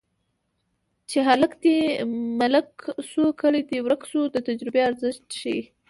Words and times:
چې 1.09 1.17
هلک 1.27 1.51
دې 1.63 1.77
ملک 2.39 2.69
شو 3.09 3.23
کلی 3.39 3.61
دې 3.69 3.77
ورک 3.85 4.01
شو 4.11 4.21
د 4.33 4.37
تجربې 4.47 4.81
ارزښت 4.89 5.25
ښيي 5.39 5.61